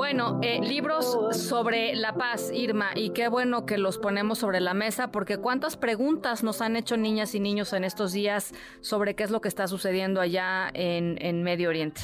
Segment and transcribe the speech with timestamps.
[0.00, 1.04] Bueno, eh, libros
[1.46, 5.76] sobre la paz, Irma, y qué bueno que los ponemos sobre la mesa, porque cuántas
[5.76, 9.48] preguntas nos han hecho niñas y niños en estos días sobre qué es lo que
[9.48, 12.00] está sucediendo allá en, en Medio Oriente.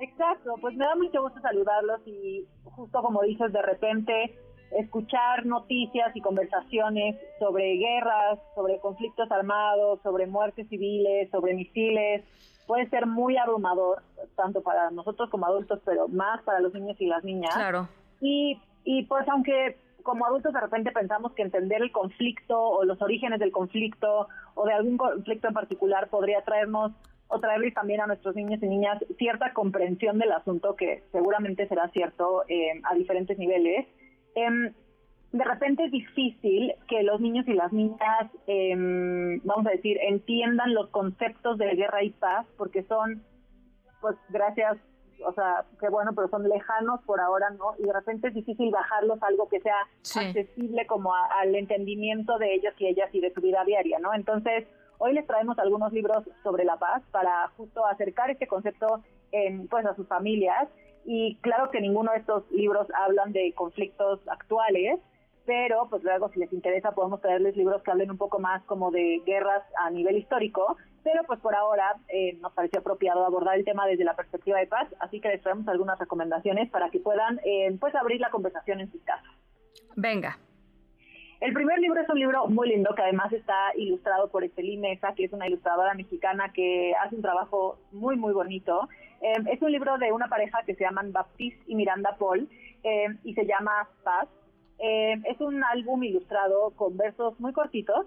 [0.00, 4.38] Exacto, pues me da mucho gusto saludarlos y justo como dices, de repente
[4.72, 12.24] escuchar noticias y conversaciones sobre guerras, sobre conflictos armados, sobre muertes civiles, sobre misiles,
[12.66, 14.02] puede ser muy abrumador,
[14.36, 17.54] tanto para nosotros como adultos, pero más para los niños y las niñas.
[17.54, 17.88] Claro.
[18.20, 23.00] Y, y pues aunque como adultos de repente pensamos que entender el conflicto o los
[23.02, 26.92] orígenes del conflicto o de algún conflicto en particular podría traernos
[27.28, 31.88] o traerles también a nuestros niños y niñas cierta comprensión del asunto que seguramente será
[31.90, 33.86] cierto eh, a diferentes niveles.
[34.38, 34.72] Em,
[35.32, 40.72] de repente es difícil que los niños y las niñas, em, vamos a decir, entiendan
[40.74, 43.22] los conceptos de guerra y paz, porque son,
[44.00, 44.78] pues gracias,
[45.26, 47.74] o sea, qué bueno, pero son lejanos por ahora, ¿no?
[47.78, 49.76] Y de repente es difícil bajarlos a algo que sea
[50.16, 54.14] accesible como al entendimiento de ellos y ellas y de su vida diaria, ¿no?
[54.14, 54.66] Entonces,
[54.98, 59.84] hoy les traemos algunos libros sobre la paz para justo acercar este concepto en, pues
[59.84, 60.68] a sus familias.
[61.10, 65.00] Y claro que ninguno de estos libros hablan de conflictos actuales,
[65.46, 68.90] pero pues luego si les interesa podemos traerles libros que hablen un poco más como
[68.90, 73.64] de guerras a nivel histórico, pero pues por ahora eh, nos pareció apropiado abordar el
[73.64, 77.40] tema desde la perspectiva de paz, así que les traemos algunas recomendaciones para que puedan
[77.42, 79.32] eh, pues abrir la conversación en sus casas.
[79.96, 80.38] Venga.
[81.40, 85.14] El primer libro es un libro muy lindo que además está ilustrado por Estelí Mesa,
[85.14, 88.88] que es una ilustradora mexicana que hace un trabajo muy, muy bonito.
[89.20, 92.48] Eh, es un libro de una pareja que se llaman Baptiste y Miranda Paul
[93.24, 94.28] y se llama Paz
[94.78, 98.06] eh, es un álbum ilustrado con versos muy cortitos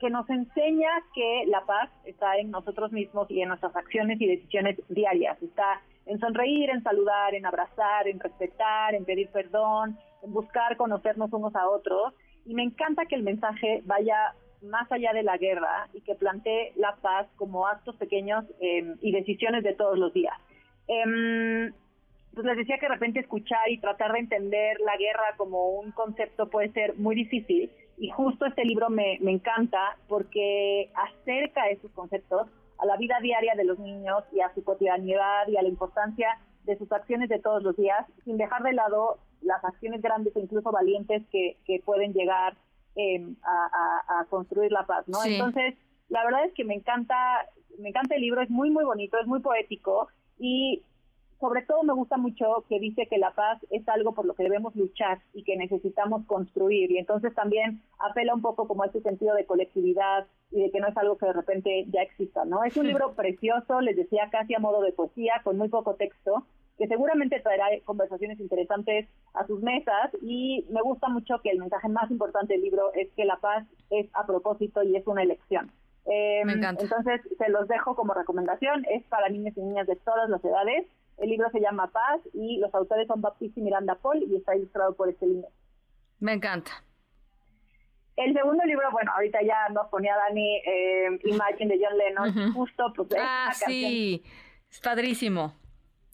[0.00, 4.26] que nos enseña que la paz está en nosotros mismos y en nuestras acciones y
[4.26, 5.40] decisiones diarias.
[5.40, 11.32] Está en sonreír, en saludar, en abrazar, en respetar, en pedir perdón, en buscar conocernos
[11.32, 12.12] unos a otros.
[12.44, 16.72] Y me encanta que el mensaje vaya más allá de la guerra y que plantee
[16.76, 20.34] la paz como actos pequeños em, y decisiones de todos los días.
[20.88, 21.70] Eh,
[22.34, 25.90] pues les decía que de repente escuchar y tratar de entender la guerra como un
[25.92, 31.90] concepto puede ser muy difícil y justo este libro me, me encanta porque acerca esos
[31.92, 32.48] conceptos
[32.78, 36.38] a la vida diaria de los niños y a su cotidianidad y a la importancia
[36.64, 40.40] de sus acciones de todos los días, sin dejar de lado las acciones grandes e
[40.40, 42.54] incluso valientes que, que pueden llegar
[42.94, 45.24] em, a, a, construir la paz, ¿no?
[45.24, 45.74] Entonces,
[46.08, 47.16] la verdad es que me encanta,
[47.78, 50.08] me encanta el libro, es muy, muy bonito, es muy poético
[50.38, 50.82] y
[51.40, 54.42] sobre todo me gusta mucho que dice que la paz es algo por lo que
[54.42, 59.00] debemos luchar y que necesitamos construir y entonces también apela un poco como a ese
[59.00, 62.62] sentido de colectividad y de que no es algo que de repente ya exista, ¿no?
[62.62, 66.44] Es un libro precioso, les decía casi a modo de poesía, con muy poco texto,
[66.80, 71.88] que seguramente traerá conversaciones interesantes a sus mesas y me gusta mucho que el mensaje
[71.88, 75.70] más importante del libro es que la paz es a propósito y es una elección.
[76.06, 80.42] Eh, entonces se los dejo como recomendación, es para niños y niñas de todas las
[80.42, 80.86] edades
[81.20, 84.56] el libro se llama Paz y los autores son Baptiste y Miranda Paul y está
[84.56, 85.48] ilustrado por este libro.
[86.18, 86.70] Me encanta.
[88.16, 92.92] El segundo libro, bueno, ahorita ya nos ponía Dani eh, Imagine de John Lennon, justo
[92.94, 94.22] pues Ah, sí,
[94.70, 95.54] es padrísimo.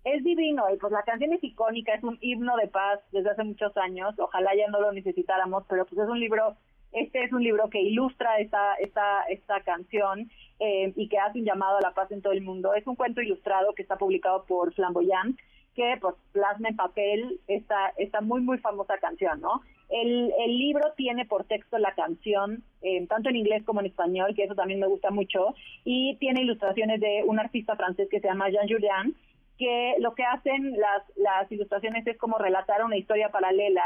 [0.06, 3.42] Es divino y pues la canción es icónica, es un himno de paz desde hace
[3.42, 6.54] muchos años, ojalá ya no lo necesitáramos, pero pues es un libro,
[6.92, 10.30] este es un libro que ilustra esta, esta, esta canción
[10.60, 12.72] eh, y que hace un llamado a la paz en todo el mundo.
[12.74, 15.36] Es un cuento ilustrado que está publicado por Flamboyant,
[15.74, 19.62] que pues plasma en papel esta, esta muy, muy famosa canción, ¿no?
[19.88, 24.36] El, el libro tiene por texto la canción, eh, tanto en inglés como en español,
[24.36, 28.28] que eso también me gusta mucho, y tiene ilustraciones de un artista francés que se
[28.28, 29.16] llama Jean Julien,
[29.58, 33.84] que lo que hacen las, las ilustraciones es como relatar una historia paralela,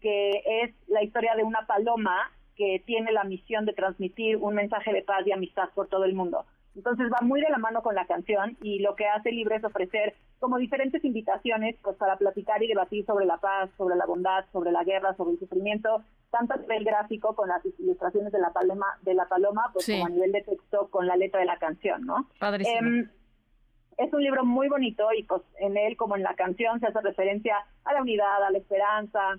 [0.00, 4.92] que es la historia de una paloma que tiene la misión de transmitir un mensaje
[4.92, 6.44] de paz y amistad por todo el mundo.
[6.76, 9.56] Entonces va muy de la mano con la canción y lo que hace el libro
[9.56, 14.06] es ofrecer como diferentes invitaciones pues para platicar y debatir sobre la paz, sobre la
[14.06, 18.38] bondad, sobre la guerra, sobre el sufrimiento, tanto a nivel gráfico con las ilustraciones de
[18.38, 21.46] la paloma, de la paloma, pues como a nivel de texto con la letra de
[21.46, 22.28] la canción, ¿no?
[22.40, 23.08] Eh,
[24.00, 27.00] es un libro muy bonito y pues en él como en la canción se hace
[27.02, 27.54] referencia
[27.84, 29.38] a la unidad, a la esperanza,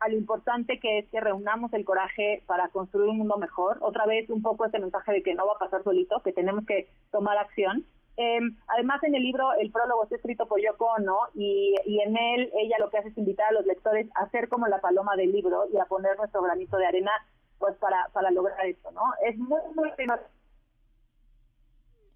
[0.00, 3.78] a lo importante que es que reunamos el coraje para construir un mundo mejor.
[3.80, 6.66] Otra vez un poco este mensaje de que no va a pasar solito, que tenemos
[6.66, 7.86] que tomar acción.
[8.18, 12.16] Eh, además, en el libro, el prólogo está escrito por Yoko Ono y, y en
[12.18, 15.16] él ella lo que hace es invitar a los lectores a ser como la paloma
[15.16, 17.12] del libro y a poner nuestro granito de arena
[17.58, 19.02] pues para, para lograr esto, ¿no?
[19.24, 19.90] Es muy, muy...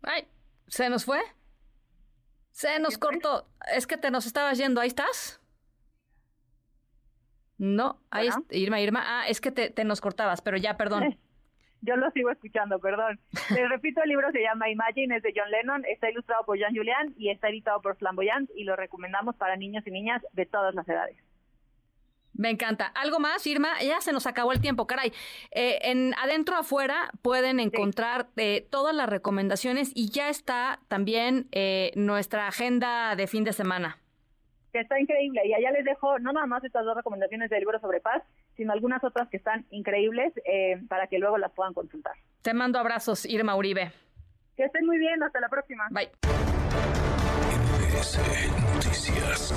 [0.03, 0.27] Ay,
[0.67, 1.21] ¿se nos fue?
[2.50, 3.47] Se nos cortó.
[3.75, 4.81] Es que te nos estabas yendo.
[4.81, 5.41] ¿Ahí estás?
[7.58, 9.02] No, ahí está, Irma, Irma.
[9.05, 11.19] Ah, es que te, te, nos cortabas, pero ya, perdón.
[11.82, 13.20] Yo lo sigo escuchando, perdón.
[13.50, 16.75] Les repito, el libro se llama Imagine, es de John Lennon, está ilustrado por Jean
[16.75, 20.75] Julian y está editado por Flamboyant y lo recomendamos para niños y niñas de todas
[20.75, 21.17] las edades.
[22.40, 22.87] Me encanta.
[22.87, 23.69] ¿Algo más, Irma?
[23.82, 25.12] Ya se nos acabó el tiempo, caray.
[25.50, 31.92] Eh, en Adentro Afuera pueden encontrar eh, todas las recomendaciones y ya está también eh,
[31.96, 33.98] nuestra agenda de fin de semana
[34.72, 35.42] que está increíble.
[35.44, 38.22] Y allá les dejo no nada más estas dos recomendaciones del libro sobre paz,
[38.56, 42.14] sino algunas otras que están increíbles eh, para que luego las puedan consultar.
[42.43, 43.93] Te mando abrazos, Irma Uribe.
[44.56, 45.88] Que estén muy bien, hasta la próxima.
[45.90, 46.10] Bye.
[48.75, 49.52] Noticias.